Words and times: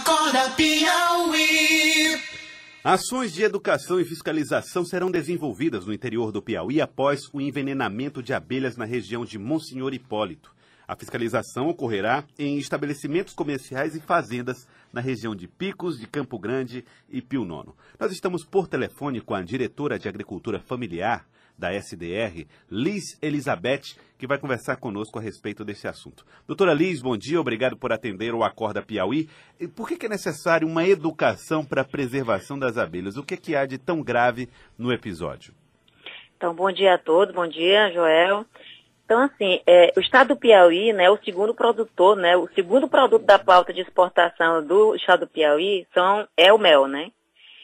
Acorda 0.00 0.48
Piauí. 0.52 2.18
Ações 2.82 3.34
de 3.34 3.42
educação 3.42 4.00
e 4.00 4.04
fiscalização 4.06 4.82
serão 4.82 5.10
desenvolvidas 5.10 5.84
no 5.84 5.92
interior 5.92 6.32
do 6.32 6.40
Piauí 6.40 6.80
após 6.80 7.28
o 7.34 7.40
envenenamento 7.40 8.22
de 8.22 8.32
abelhas 8.32 8.78
na 8.78 8.86
região 8.86 9.26
de 9.26 9.38
Monsenhor 9.38 9.92
Hipólito. 9.92 10.54
A 10.88 10.96
fiscalização 10.96 11.68
ocorrerá 11.68 12.24
em 12.38 12.56
estabelecimentos 12.56 13.34
comerciais 13.34 13.94
e 13.94 14.00
fazendas 14.00 14.66
na 14.90 15.02
região 15.02 15.36
de 15.36 15.46
Picos, 15.46 15.98
de 15.98 16.06
Campo 16.06 16.38
Grande 16.38 16.82
e 17.10 17.20
Pio 17.20 17.44
Nono. 17.44 17.76
Nós 17.98 18.10
estamos 18.10 18.42
por 18.42 18.68
telefone 18.68 19.20
com 19.20 19.34
a 19.34 19.42
diretora 19.42 19.98
de 19.98 20.08
Agricultura 20.08 20.60
Familiar 20.60 21.26
da 21.60 21.72
SDR, 21.72 22.46
Liz 22.70 23.18
Elizabeth, 23.20 23.94
que 24.18 24.26
vai 24.26 24.38
conversar 24.38 24.76
conosco 24.76 25.18
a 25.18 25.22
respeito 25.22 25.64
desse 25.64 25.86
assunto. 25.86 26.24
Doutora 26.46 26.72
Liz, 26.74 27.00
bom 27.00 27.16
dia, 27.16 27.40
obrigado 27.40 27.76
por 27.76 27.92
atender 27.92 28.34
o 28.34 28.42
Acorda 28.42 28.82
Piauí. 28.82 29.28
E 29.60 29.68
por 29.68 29.86
que, 29.86 30.06
é 30.06 30.08
necessário 30.08 30.66
uma 30.66 30.86
educação 30.86 31.64
para 31.64 31.82
a 31.82 31.84
preservação 31.84 32.58
das 32.58 32.78
abelhas? 32.78 33.16
O 33.16 33.22
que, 33.22 33.36
que 33.36 33.54
há 33.54 33.66
de 33.66 33.78
tão 33.78 34.02
grave 34.02 34.48
no 34.76 34.92
episódio? 34.92 35.54
Então, 36.36 36.54
bom 36.54 36.72
dia 36.72 36.94
a 36.94 36.98
todos, 36.98 37.34
bom 37.34 37.46
dia, 37.46 37.92
Joel. 37.92 38.46
Então, 39.04 39.22
assim, 39.22 39.60
é, 39.66 39.92
o 39.96 40.00
estado 40.00 40.28
do 40.28 40.36
Piauí, 40.36 40.92
né, 40.92 41.10
o 41.10 41.18
segundo 41.24 41.54
produtor, 41.54 42.16
né, 42.16 42.36
o 42.36 42.48
segundo 42.54 42.88
produto 42.88 43.24
da 43.24 43.38
pauta 43.38 43.72
de 43.72 43.80
exportação 43.80 44.64
do 44.64 44.94
estado 44.94 45.20
do 45.20 45.26
Piauí 45.26 45.86
são, 45.92 46.26
é 46.36 46.52
o 46.52 46.58
mel, 46.58 46.86
né? 46.86 47.10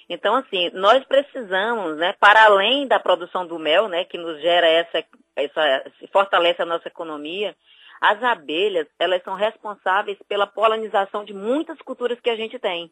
Então, 0.08 0.36
assim, 0.36 0.70
nós 0.72 1.04
precisamos, 1.04 1.96
né, 1.96 2.14
para 2.20 2.44
além 2.44 2.86
da 2.86 2.98
produção 3.00 3.46
do 3.46 3.58
mel, 3.58 3.88
né, 3.88 4.04
que 4.04 4.16
nos 4.16 4.40
gera 4.40 4.66
essa, 4.66 5.04
essa, 5.34 5.92
fortalece 6.12 6.62
a 6.62 6.66
nossa 6.66 6.86
economia, 6.86 7.56
as 8.00 8.22
abelhas, 8.22 8.86
elas 8.98 9.22
são 9.24 9.34
responsáveis 9.34 10.18
pela 10.28 10.46
polinização 10.46 11.24
de 11.24 11.34
muitas 11.34 11.78
culturas 11.78 12.20
que 12.20 12.30
a 12.30 12.36
gente 12.36 12.58
tem. 12.58 12.90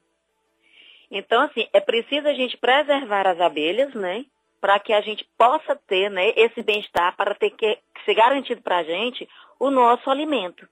Então, 1.10 1.42
assim, 1.42 1.68
é 1.73 1.80
preciso 1.80 2.27
a 2.27 2.34
gente 2.34 2.56
preservar 2.56 3.28
as 3.28 3.40
abelhas, 3.40 3.95
né, 3.95 4.24
para 4.60 4.80
que 4.80 4.93
a 4.93 5.01
gente 5.01 5.24
possa 5.38 5.76
ter, 5.76 6.10
né, 6.10 6.32
esse 6.37 6.62
bem-estar, 6.62 7.16
para 7.16 7.34
ter 7.34 7.51
que 7.51 7.78
ser 8.04 8.15
garantido 8.15 8.60
para 8.60 8.78
a 8.78 8.82
gente 8.82 9.28
o 9.60 9.71
nosso 9.71 10.10
alimento. 10.10 10.66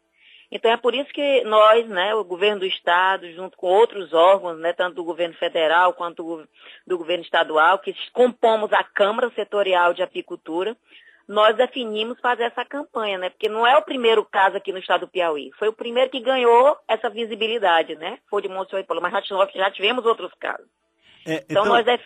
Então 0.53 0.71
é 0.71 0.77
por 0.77 0.95
isso 0.95 1.11
que 1.15 1.43
nós, 1.45 1.89
né, 1.89 2.15
o 2.15 2.23
governo 2.23 2.61
do 2.61 2.67
estado, 2.67 3.33
junto 3.33 3.57
com 3.57 3.69
outros 3.69 4.13
órgãos, 4.13 4.59
né, 4.59 4.75
tanto 4.75 4.97
do 4.97 5.05
governo 5.05 5.35
federal 5.37 5.95
quanto 5.95 6.47
do, 6.87 6.99
governo 6.99 7.25
estadual, 7.25 7.79
que 7.79 7.95
compomos 8.13 8.71
a 8.71 8.85
Câmara 8.85 9.33
Setorial 9.35 9.95
de 9.95 10.03
Apicultura, 10.03 10.77
nós 11.27 11.57
definimos 11.57 12.21
fazer 12.21 12.43
essa 12.43 12.67
campanha, 12.67 13.17
né? 13.17 13.31
Porque 13.31 13.49
não 13.49 13.67
é 13.67 13.75
o 13.79 13.83
primeiro 13.83 14.23
caso 14.25 14.57
aqui 14.57 14.73
no 14.73 14.79
estado 14.79 15.07
do 15.07 15.09
Piauí. 15.09 15.51
Foi 15.59 15.69
o 15.69 15.73
primeiro 15.73 16.11
que 16.11 16.21
ganhou 16.21 16.77
essa 16.87 17.09
visibilidade, 17.09 17.95
né? 17.95 18.19
Foi 18.29 18.43
de 18.43 18.49
Monsenhor 18.49 18.85
Paulo, 18.85 19.01
mas 19.01 19.13
já, 19.13 19.49
já 19.55 19.71
tivemos 19.71 20.05
outros 20.05 20.33
casos. 20.35 20.67
É, 21.25 21.37
então, 21.37 21.63
então, 21.63 21.65
nós 21.65 21.85
def, 21.87 22.03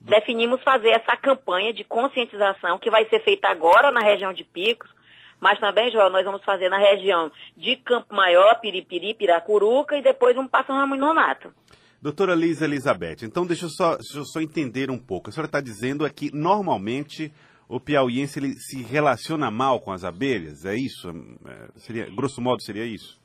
definimos 0.00 0.62
fazer 0.62 0.90
essa 0.90 1.14
campanha 1.16 1.74
de 1.74 1.84
conscientização 1.84 2.78
que 2.78 2.90
vai 2.90 3.04
ser 3.10 3.20
feita 3.20 3.48
agora 3.48 3.90
na 3.90 4.00
região 4.00 4.32
de 4.32 4.44
Picos, 4.44 4.88
mas 5.40 5.58
também, 5.58 5.90
Joel, 5.90 6.10
nós 6.10 6.24
vamos 6.24 6.44
fazer 6.44 6.68
na 6.68 6.78
região 6.78 7.30
de 7.56 7.76
Campo 7.76 8.14
Maior, 8.14 8.60
Piripiri, 8.60 9.14
Piracuruca 9.14 9.96
e 9.96 10.02
depois 10.02 10.36
um 10.36 10.46
Passo 10.46 10.72
Ramos 10.72 10.98
Nonato. 10.98 11.52
Doutora 12.02 12.34
Liz 12.34 12.62
Elizabeth, 12.62 13.18
então 13.22 13.46
deixa 13.46 13.66
eu, 13.66 13.70
só, 13.70 13.96
deixa 13.96 14.18
eu 14.18 14.24
só 14.24 14.40
entender 14.40 14.90
um 14.90 14.98
pouco. 14.98 15.28
A 15.28 15.32
senhora 15.32 15.46
está 15.46 15.60
dizendo 15.60 16.06
é 16.06 16.10
que 16.10 16.34
normalmente 16.34 17.32
o 17.68 17.78
piauiense 17.78 18.38
ele 18.38 18.54
se 18.54 18.82
relaciona 18.82 19.50
mal 19.50 19.80
com 19.80 19.92
as 19.92 20.02
abelhas, 20.02 20.64
é 20.64 20.74
isso? 20.74 21.08
É, 21.08 21.78
seria, 21.78 22.06
grosso 22.06 22.40
modo 22.40 22.62
seria 22.62 22.84
isso? 22.84 23.20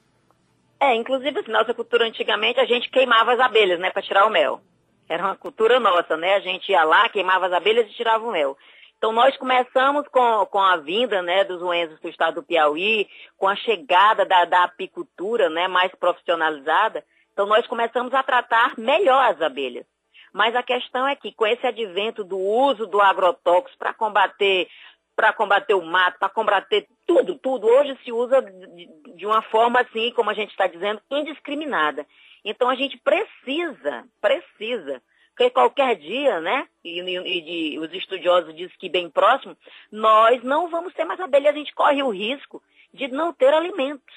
É, 0.80 0.94
inclusive 0.94 1.40
assim, 1.40 1.52
nossa 1.52 1.74
cultura 1.74 2.06
antigamente 2.06 2.60
a 2.60 2.66
gente 2.66 2.90
queimava 2.90 3.34
as 3.34 3.40
abelhas, 3.40 3.80
né, 3.80 3.90
para 3.90 4.02
tirar 4.02 4.26
o 4.26 4.30
mel. 4.30 4.62
Era 5.08 5.24
uma 5.24 5.36
cultura 5.36 5.80
nossa, 5.80 6.18
né? 6.18 6.36
A 6.36 6.40
gente 6.40 6.72
ia 6.72 6.84
lá, 6.84 7.08
queimava 7.10 7.46
as 7.46 7.54
abelhas 7.54 7.88
e 7.88 7.94
tirava 7.94 8.26
o 8.26 8.32
mel. 8.32 8.58
Então 9.06 9.14
nós 9.14 9.38
começamos 9.38 10.08
com, 10.08 10.48
com 10.48 10.60
a 10.60 10.78
vinda 10.78 11.22
né, 11.22 11.44
dos 11.44 11.62
Uenzos 11.62 12.00
do 12.00 12.10
estado 12.10 12.42
do 12.42 12.44
Piauí, 12.44 13.08
com 13.38 13.48
a 13.48 13.56
chegada 13.56 14.26
da, 14.26 14.46
da 14.46 14.64
apicultura 14.64 15.48
né, 15.48 15.68
mais 15.68 15.94
profissionalizada, 15.94 17.06
então 17.32 17.46
nós 17.46 17.68
começamos 17.68 18.12
a 18.16 18.24
tratar 18.24 18.74
melhor 18.80 19.24
as 19.30 19.40
abelhas. 19.40 19.86
Mas 20.34 20.56
a 20.56 20.64
questão 20.64 21.08
é 21.08 21.16
que 21.16 21.32
com 21.32 21.46
esse 21.46 21.68
advento 21.68 22.24
do 22.24 22.40
uso 22.40 22.88
do 22.88 23.00
agrotóxico 23.00 23.78
para 23.78 23.94
combater 23.94 24.68
para 25.16 25.32
combater 25.32 25.76
o 25.76 25.86
mato, 25.86 26.18
para 26.18 26.30
combater 26.30 26.88
tudo, 27.06 27.36
tudo. 27.36 27.68
Hoje 27.68 27.96
se 28.04 28.12
usa 28.12 28.42
de, 28.42 28.90
de 29.18 29.26
uma 29.28 29.44
forma 29.44 29.82
assim, 29.82 30.12
como 30.16 30.32
a 30.32 30.34
gente 30.34 30.50
está 30.50 30.66
dizendo, 30.66 31.00
indiscriminada. 31.12 32.08
Então 32.44 32.68
a 32.68 32.76
gente 32.76 32.98
precisa, 32.98 34.04
precisa 34.20 35.00
porque 35.36 35.50
qualquer 35.50 35.98
dia, 35.98 36.40
né, 36.40 36.66
e, 36.82 37.02
e, 37.02 37.74
e, 37.74 37.80
os 37.80 37.94
estudiosos 37.94 38.56
dizem 38.56 38.74
que 38.80 38.88
bem 38.88 39.10
próximo, 39.10 39.56
nós 39.92 40.42
não 40.44 40.70
vamos 40.70 40.94
ter 40.94 41.04
mais 41.04 41.20
abelhas, 41.20 41.54
a 41.54 41.58
gente 41.58 41.76
corre 41.76 42.02
o 42.02 42.10
risco 42.10 42.64
de 42.94 43.10
não 43.10 43.34
ter 43.34 43.54
alimentos. 43.54 44.16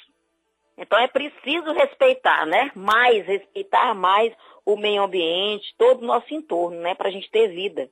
Então 0.77 0.97
é 0.97 1.09
preciso 1.09 1.73
respeitar, 1.73 2.47
né, 2.47 2.71
mais, 2.73 3.27
respeitar 3.27 3.95
mais 3.95 4.33
o 4.65 4.77
meio 4.77 5.03
ambiente, 5.03 5.75
todo 5.77 6.03
o 6.03 6.06
nosso 6.06 6.33
entorno, 6.33 6.81
né, 6.81 6.95
para 6.95 7.09
a 7.09 7.12
gente 7.12 7.29
ter 7.31 7.49
vida. 7.49 7.91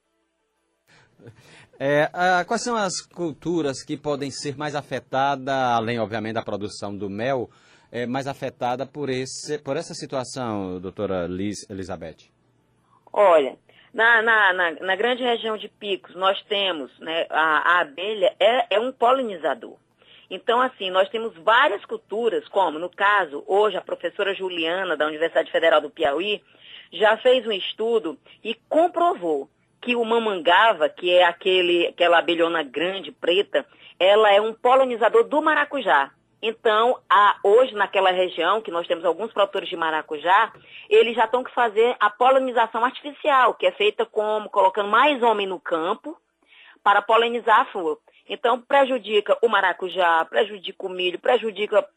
É, 1.80 2.08
ah, 2.12 2.44
quais 2.46 2.62
são 2.62 2.76
as 2.76 3.00
culturas 3.00 3.82
que 3.82 3.96
podem 3.96 4.30
ser 4.30 4.56
mais 4.56 4.76
afetadas, 4.76 5.48
além, 5.48 5.98
obviamente, 5.98 6.34
da 6.34 6.42
produção 6.42 6.96
do 6.96 7.10
mel, 7.10 7.50
é, 7.90 8.06
mais 8.06 8.28
afetada 8.28 8.86
por, 8.86 9.10
esse, 9.10 9.58
por 9.58 9.76
essa 9.76 9.94
situação, 9.94 10.80
doutora 10.80 11.26
Liz 11.26 11.68
Elizabeth? 11.68 12.35
Olha, 13.12 13.56
na, 13.92 14.20
na, 14.20 14.52
na, 14.52 14.70
na, 14.72 14.96
grande 14.96 15.22
região 15.22 15.56
de 15.56 15.68
Picos, 15.68 16.14
nós 16.14 16.40
temos, 16.42 16.90
né, 16.98 17.26
a, 17.30 17.76
a 17.76 17.80
abelha 17.80 18.34
é, 18.38 18.76
é, 18.76 18.80
um 18.80 18.92
polinizador. 18.92 19.76
Então, 20.28 20.60
assim, 20.60 20.90
nós 20.90 21.08
temos 21.08 21.32
várias 21.36 21.84
culturas, 21.84 22.46
como, 22.48 22.78
no 22.78 22.90
caso, 22.90 23.44
hoje 23.46 23.76
a 23.76 23.80
professora 23.80 24.34
Juliana, 24.34 24.96
da 24.96 25.06
Universidade 25.06 25.50
Federal 25.50 25.80
do 25.80 25.88
Piauí, 25.88 26.42
já 26.92 27.16
fez 27.16 27.46
um 27.46 27.52
estudo 27.52 28.18
e 28.42 28.54
comprovou 28.68 29.48
que 29.80 29.94
o 29.94 30.04
mamangava, 30.04 30.88
que 30.88 31.10
é 31.10 31.24
aquele, 31.24 31.86
aquela 31.86 32.18
abelhona 32.18 32.62
grande, 32.62 33.12
preta, 33.12 33.64
ela 33.98 34.32
é 34.32 34.40
um 34.40 34.52
polinizador 34.52 35.24
do 35.24 35.40
maracujá. 35.40 36.10
Então, 36.40 37.00
hoje 37.42 37.74
naquela 37.74 38.10
região, 38.10 38.60
que 38.60 38.70
nós 38.70 38.86
temos 38.86 39.04
alguns 39.04 39.32
produtores 39.32 39.68
de 39.68 39.76
maracujá, 39.76 40.52
eles 40.88 41.16
já 41.16 41.24
estão 41.24 41.42
que 41.42 41.52
fazer 41.52 41.96
a 41.98 42.10
polinização 42.10 42.84
artificial, 42.84 43.54
que 43.54 43.66
é 43.66 43.72
feita 43.72 44.04
como 44.04 44.50
colocando 44.50 44.88
mais 44.88 45.22
homem 45.22 45.46
no 45.46 45.58
campo 45.58 46.16
para 46.82 47.00
polinizar 47.00 47.60
a 47.60 47.64
flor. 47.66 47.98
Então, 48.28 48.60
prejudica 48.60 49.36
o 49.40 49.48
maracujá, 49.48 50.24
prejudica 50.24 50.86
o 50.86 50.90
milho, 50.90 51.18
prejudica 51.18 51.88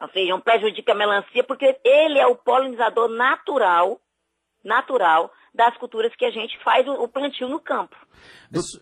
o 0.00 0.08
feijão, 0.08 0.40
prejudica 0.40 0.92
a 0.92 0.96
melancia, 0.96 1.42
porque 1.42 1.78
ele 1.82 2.18
é 2.18 2.26
o 2.26 2.36
polinizador 2.36 3.08
natural, 3.08 4.00
natural 4.62 5.32
das 5.54 5.76
culturas 5.76 6.12
que 6.16 6.24
a 6.24 6.30
gente 6.30 6.58
faz 6.64 6.86
o, 6.88 7.06
plantio 7.06 7.48
no 7.48 7.60
campo. 7.60 7.96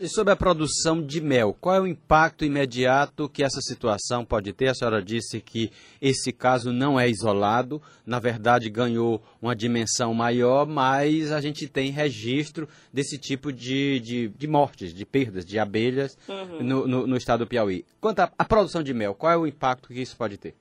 E 0.01 0.09
sobre 0.09 0.33
a 0.33 0.37
produção 0.37 1.03
de 1.03 1.21
mel, 1.21 1.55
qual 1.61 1.77
é 1.77 1.81
o 1.81 1.87
impacto 1.87 2.45
imediato 2.45 3.29
que 3.29 3.45
essa 3.45 3.61
situação 3.61 4.25
pode 4.25 4.53
ter? 4.53 4.69
A 4.69 4.75
senhora 4.75 5.03
disse 5.03 5.41
que 5.41 5.71
esse 6.01 6.33
caso 6.33 6.73
não 6.73 6.99
é 6.99 7.09
isolado, 7.09 7.81
na 8.07 8.19
verdade 8.19 8.71
ganhou 8.71 9.23
uma 9.41 9.55
dimensão 9.55 10.15
maior, 10.15 10.67
mas 10.67 11.31
a 11.31 11.41
gente 11.41 11.69
tem 11.69 11.91
registro 11.91 12.67
desse 12.93 13.19
tipo 13.19 13.53
de, 13.53 14.01
de, 14.01 14.29
de 14.29 14.47
mortes, 14.47 14.95
de 14.95 15.05
perdas 15.05 15.45
de 15.45 15.59
abelhas 15.59 16.17
uhum. 16.27 16.63
no, 16.63 16.89
no, 16.89 17.07
no, 17.07 17.17
estado 17.17 17.41
do 17.41 17.49
Piauí. 17.49 17.85
Quanto 18.01 18.21
à 18.21 18.45
produção 18.45 18.83
de 18.83 18.95
mel, 18.95 19.15
qual 19.15 19.33
é 19.33 19.37
o 19.37 19.47
impacto 19.47 19.89
que 19.89 20.01
isso 20.01 20.17
pode 20.17 20.39
ter? 20.39 20.55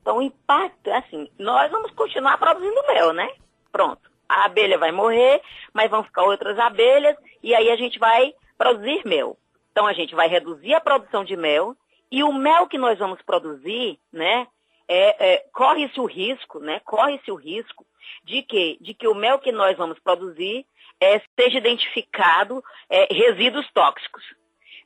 Então, 0.00 0.18
o 0.18 0.22
impacto, 0.22 0.90
é 0.90 0.96
assim, 0.98 1.28
nós 1.38 1.70
vamos 1.70 1.92
continuar 1.92 2.36
produzindo 2.38 2.82
mel, 2.88 3.12
né? 3.12 3.28
Pronto 3.70 4.11
a 4.32 4.44
abelha 4.44 4.78
vai 4.78 4.92
morrer, 4.92 5.42
mas 5.72 5.90
vão 5.90 6.02
ficar 6.02 6.22
outras 6.22 6.58
abelhas 6.58 7.16
e 7.42 7.54
aí 7.54 7.70
a 7.70 7.76
gente 7.76 7.98
vai 7.98 8.34
produzir 8.56 9.02
mel. 9.06 9.36
Então 9.70 9.86
a 9.86 9.92
gente 9.92 10.14
vai 10.14 10.28
reduzir 10.28 10.74
a 10.74 10.80
produção 10.80 11.24
de 11.24 11.36
mel 11.36 11.76
e 12.10 12.22
o 12.22 12.32
mel 12.32 12.66
que 12.66 12.78
nós 12.78 12.98
vamos 12.98 13.20
produzir, 13.22 13.98
né, 14.12 14.46
é, 14.88 15.32
é, 15.32 15.44
corre-se 15.52 15.98
o 15.98 16.04
risco, 16.04 16.58
né, 16.58 16.80
corre-se 16.84 17.30
o 17.30 17.34
risco 17.34 17.86
de 18.24 18.42
que, 18.42 18.76
de 18.80 18.92
que 18.92 19.08
o 19.08 19.14
mel 19.14 19.38
que 19.38 19.52
nós 19.52 19.76
vamos 19.76 19.98
produzir 19.98 20.66
é, 21.00 21.20
seja 21.38 21.58
identificado 21.58 22.62
é, 22.88 23.12
resíduos 23.12 23.66
tóxicos. 23.72 24.22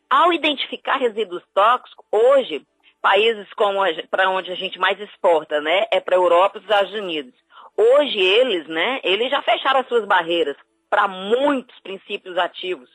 Ao 0.08 0.32
identificar 0.32 0.98
resíduos 0.98 1.42
tóxicos, 1.52 2.06
hoje, 2.12 2.64
países 3.02 3.52
como 3.54 3.80
para 4.08 4.30
onde 4.30 4.52
a 4.52 4.54
gente 4.54 4.78
mais 4.78 5.00
exporta, 5.00 5.60
né, 5.60 5.86
é 5.90 6.00
para 6.00 6.14
a 6.14 6.18
Europa 6.18 6.58
e 6.58 6.60
os 6.60 6.64
Estados 6.64 6.92
Unidos. 6.92 7.34
Hoje 7.76 8.18
eles, 8.18 8.66
né, 8.66 9.00
eles 9.04 9.30
já 9.30 9.42
fecharam 9.42 9.80
as 9.80 9.88
suas 9.88 10.04
barreiras 10.06 10.56
para 10.88 11.06
muitos 11.06 11.78
princípios 11.80 12.38
ativos. 12.38 12.88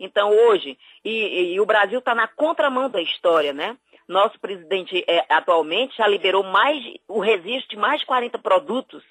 Então 0.00 0.30
hoje, 0.30 0.78
e, 1.04 1.52
e 1.54 1.60
o 1.60 1.66
Brasil 1.66 1.98
está 1.98 2.14
na 2.14 2.26
contramão 2.26 2.88
da 2.88 3.00
história, 3.00 3.52
né? 3.52 3.76
Nosso 4.08 4.38
presidente 4.40 5.04
é, 5.06 5.24
atualmente 5.28 5.96
já 5.96 6.06
liberou 6.06 6.42
mais 6.42 6.82
o 7.06 7.20
registro 7.20 7.70
de 7.70 7.76
mais 7.76 8.00
de 8.00 8.06
40 8.06 8.38
produtos 8.38 9.04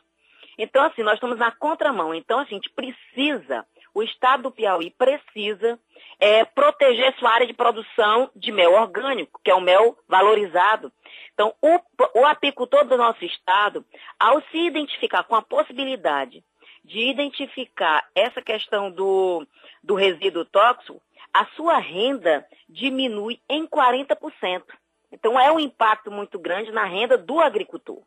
Então, 0.57 0.83
assim, 0.83 1.01
nós 1.01 1.15
estamos 1.15 1.37
na 1.37 1.51
contramão. 1.51 2.13
Então, 2.13 2.39
a 2.39 2.43
gente 2.43 2.69
precisa, 2.69 3.65
o 3.93 4.01
Estado 4.03 4.43
do 4.43 4.51
Piauí 4.51 4.89
precisa 4.91 5.79
é, 6.19 6.45
proteger 6.45 7.13
sua 7.17 7.31
área 7.31 7.47
de 7.47 7.53
produção 7.53 8.29
de 8.35 8.51
mel 8.51 8.73
orgânico, 8.73 9.39
que 9.43 9.51
é 9.51 9.55
o 9.55 9.61
mel 9.61 9.97
valorizado. 10.07 10.91
Então, 11.33 11.53
o, 11.61 11.79
o 12.19 12.25
apicultor 12.25 12.85
do 12.85 12.97
nosso 12.97 13.23
Estado, 13.25 13.85
ao 14.19 14.41
se 14.43 14.57
identificar 14.57 15.23
com 15.23 15.35
a 15.35 15.41
possibilidade 15.41 16.43
de 16.83 17.09
identificar 17.09 18.03
essa 18.15 18.41
questão 18.41 18.89
do, 18.89 19.45
do 19.83 19.93
resíduo 19.93 20.45
tóxico, 20.45 21.01
a 21.33 21.45
sua 21.55 21.77
renda 21.77 22.45
diminui 22.67 23.39
em 23.47 23.67
40%. 23.67 24.63
Então, 25.11 25.39
é 25.39 25.51
um 25.51 25.59
impacto 25.59 26.09
muito 26.09 26.39
grande 26.39 26.71
na 26.71 26.85
renda 26.85 27.17
do 27.17 27.39
agricultor. 27.39 28.01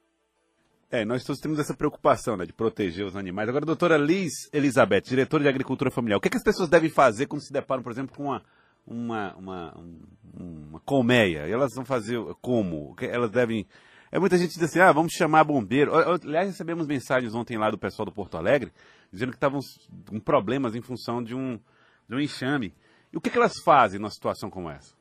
É, 0.95 1.05
nós 1.05 1.25
todos 1.25 1.41
temos 1.41 1.59
essa 1.59 1.75
preocupação, 1.75 2.37
né, 2.37 2.47
de 2.47 2.53
proteger 2.53 3.05
os 3.05 3.17
animais. 3.17 3.49
Agora, 3.49 3.67
doutora 3.67 3.97
Liz 3.97 4.49
Elizabeth, 4.53 5.01
diretora 5.01 5.43
de 5.43 5.49
Agricultura 5.49 5.91
Familiar, 5.91 6.19
o 6.19 6.21
que, 6.21 6.29
é 6.29 6.31
que 6.31 6.37
as 6.37 6.43
pessoas 6.45 6.69
devem 6.69 6.89
fazer 6.89 7.27
quando 7.27 7.43
se 7.43 7.53
deparam, 7.53 7.83
por 7.83 7.91
exemplo, 7.91 8.17
com 8.17 8.27
uma, 8.27 8.41
uma, 8.87 9.35
uma, 9.35 9.75
uma 10.39 10.81
colmeia? 10.85 11.49
E 11.49 11.51
elas 11.51 11.75
vão 11.75 11.85
fazer 11.85 12.17
como? 12.41 12.95
Elas 13.01 13.29
devem... 13.33 13.67
É 14.13 14.21
muita 14.21 14.39
gente 14.39 14.55
diz 14.55 14.63
assim, 14.63 14.79
ah, 14.79 14.93
vamos 14.93 15.13
chamar 15.13 15.43
bombeiro. 15.43 15.91
Aliás, 15.97 16.47
recebemos 16.47 16.87
mensagens 16.87 17.35
ontem 17.35 17.59
lá 17.59 17.73
do 17.73 17.77
pessoal 17.77 18.07
do 18.07 18.13
Porto 18.13 18.37
Alegre, 18.37 18.71
dizendo 19.13 19.31
que 19.31 19.37
estavam 19.37 19.59
com 20.09 20.21
problemas 20.21 20.77
em 20.77 20.81
função 20.81 21.21
de 21.21 21.35
um, 21.35 21.59
de 22.09 22.15
um 22.15 22.21
enxame. 22.21 22.73
E 23.13 23.17
o 23.17 23.21
que, 23.21 23.31
é 23.31 23.33
que 23.33 23.39
elas 23.39 23.55
fazem 23.65 23.99
numa 23.99 24.11
situação 24.11 24.49
como 24.49 24.71
essa? 24.71 24.95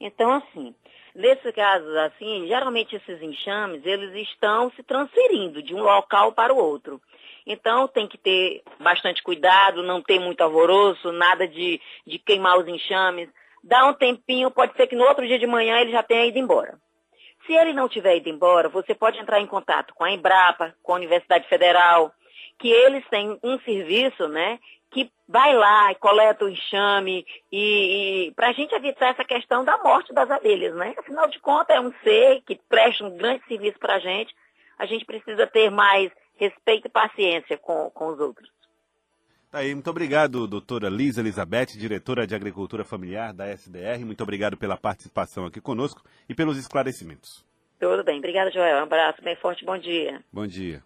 Então, 0.00 0.34
assim, 0.34 0.74
Nesse 1.14 1.52
caso, 1.52 1.86
assim, 1.98 2.48
geralmente 2.48 2.96
esses 2.96 3.22
enxames, 3.22 3.86
eles 3.86 4.28
estão 4.28 4.70
se 4.72 4.82
transferindo 4.82 5.62
de 5.62 5.72
um 5.72 5.82
local 5.82 6.32
para 6.32 6.52
o 6.52 6.56
outro. 6.56 7.00
Então, 7.46 7.86
tem 7.86 8.08
que 8.08 8.18
ter 8.18 8.62
bastante 8.80 9.22
cuidado, 9.22 9.82
não 9.82 10.02
ter 10.02 10.18
muito 10.18 10.40
alvoroço, 10.40 11.12
nada 11.12 11.46
de, 11.46 11.80
de 12.04 12.18
queimar 12.18 12.58
os 12.58 12.66
enxames. 12.66 13.28
Dá 13.62 13.86
um 13.86 13.94
tempinho, 13.94 14.50
pode 14.50 14.74
ser 14.76 14.88
que 14.88 14.96
no 14.96 15.04
outro 15.04 15.26
dia 15.26 15.38
de 15.38 15.46
manhã 15.46 15.78
ele 15.78 15.92
já 15.92 16.02
tenha 16.02 16.26
ido 16.26 16.38
embora. 16.38 16.78
Se 17.46 17.52
ele 17.52 17.72
não 17.72 17.88
tiver 17.88 18.16
ido 18.16 18.28
embora, 18.28 18.68
você 18.68 18.94
pode 18.94 19.18
entrar 19.18 19.40
em 19.40 19.46
contato 19.46 19.94
com 19.94 20.02
a 20.02 20.10
Embrapa, 20.10 20.74
com 20.82 20.92
a 20.92 20.96
Universidade 20.96 21.46
Federal, 21.46 22.12
que 22.58 22.68
eles 22.68 23.06
têm 23.08 23.38
um 23.42 23.58
serviço, 23.60 24.26
né, 24.28 24.58
que 24.94 25.10
vai 25.28 25.52
lá 25.52 25.90
e 25.90 25.96
coleta 25.96 26.44
o 26.44 26.48
enxame 26.48 27.26
e, 27.50 28.28
e 28.28 28.32
para 28.32 28.50
a 28.50 28.52
gente 28.52 28.72
evitar 28.72 29.08
essa 29.08 29.24
questão 29.24 29.64
da 29.64 29.76
morte 29.78 30.14
das 30.14 30.30
abelhas, 30.30 30.74
né? 30.76 30.94
Afinal 30.96 31.28
de 31.28 31.40
contas, 31.40 31.76
é 31.76 31.80
um 31.80 31.92
ser 32.04 32.40
que 32.46 32.54
presta 32.68 33.04
um 33.04 33.16
grande 33.16 33.44
serviço 33.48 33.78
para 33.80 33.96
a 33.96 33.98
gente. 33.98 34.32
A 34.78 34.86
gente 34.86 35.04
precisa 35.04 35.48
ter 35.48 35.68
mais 35.68 36.12
respeito 36.36 36.86
e 36.86 36.90
paciência 36.90 37.58
com, 37.58 37.90
com 37.90 38.06
os 38.06 38.20
outros. 38.20 38.48
Tá 39.50 39.58
aí, 39.58 39.74
muito 39.74 39.90
obrigado, 39.90 40.46
doutora 40.46 40.88
Lisa 40.88 41.20
Elizabeth, 41.20 41.76
diretora 41.76 42.26
de 42.26 42.34
Agricultura 42.34 42.84
Familiar 42.84 43.32
da 43.32 43.48
SDR. 43.48 44.04
Muito 44.04 44.22
obrigado 44.22 44.56
pela 44.56 44.76
participação 44.76 45.46
aqui 45.46 45.60
conosco 45.60 46.02
e 46.28 46.34
pelos 46.34 46.56
esclarecimentos. 46.56 47.44
Tudo 47.80 48.04
bem. 48.04 48.18
Obrigada, 48.18 48.50
Joel. 48.50 48.78
Um 48.78 48.82
abraço 48.84 49.22
bem 49.22 49.36
forte. 49.36 49.64
Bom 49.64 49.78
dia. 49.78 50.22
Bom 50.32 50.46
dia. 50.46 50.82